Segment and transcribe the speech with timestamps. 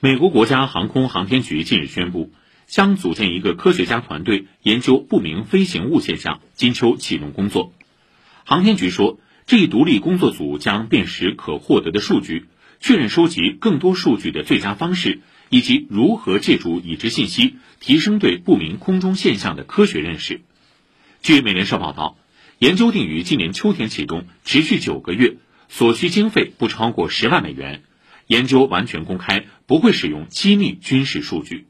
[0.00, 2.30] 美国国家航空航天局近日宣布，
[2.68, 7.72] 将组建一个科学家团队研究不明飞行物现象，金秋启动工作。
[8.44, 12.46] 航天局说，这一独立工作组将辨识可获得的数据，
[12.78, 15.18] 确认收集更多数据的最佳方式，
[15.50, 20.42] 以及如何借助已知信息提升对不明空中现象的科学认识。
[21.22, 22.16] 据美联社报道，
[22.60, 25.38] 研究定于今年秋天启动，持续九个月，
[25.68, 27.82] 所需经费不超过十万美元。
[28.28, 31.68] 研究完全公开，不会使用机密军事数据。